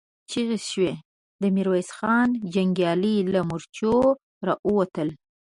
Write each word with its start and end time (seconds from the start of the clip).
چيغې 0.29 0.59
شوې، 0.69 0.91
د 1.41 1.43
ميرويس 1.55 1.89
خان 1.97 2.29
جنګيالي 2.53 3.15
له 3.33 3.39
مورچو 3.49 3.93
را 4.47 4.53
ووتل. 4.67 5.09